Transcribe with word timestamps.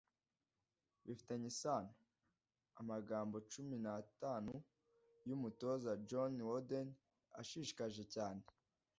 Bifitanye 1.05 1.47
isano: 1.53 1.93
Amagambo 2.81 3.35
cumi 3.51 3.75
na 3.85 3.93
tanu 4.21 4.53
yumutoza 5.27 5.91
John 6.09 6.33
Wooden 6.47 6.87
ashishikaje 7.41 8.03
cyane: 8.13 8.41